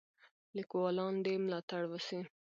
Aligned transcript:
لیکوالان 0.57 1.13
دې 1.25 1.33
ملاتړ 1.45 1.81
وسي. 1.91 2.19